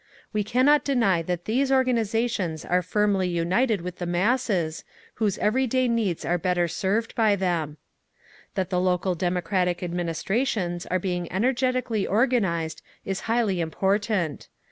We 0.33 0.43
cannot 0.43 0.83
deny 0.83 1.21
that 1.21 1.45
these 1.45 1.71
organisations 1.71 2.65
are 2.65 2.81
firmly 2.81 3.27
united 3.29 3.81
with 3.81 3.99
the 3.99 4.07
masses, 4.07 4.83
whose 5.21 5.37
everyday 5.37 5.87
needs 5.87 6.25
are 6.25 6.39
better 6.39 6.67
served 6.67 7.13
by 7.13 7.35
them…. 7.35 7.77
"That 8.55 8.71
the 8.71 8.79
local 8.81 9.13
democratic 9.13 9.83
administrations 9.83 10.87
are 10.87 10.97
being 10.97 11.31
energetically 11.31 12.07
organised 12.07 12.81
is 13.05 13.19
highly 13.29 13.61
important. 13.61 14.47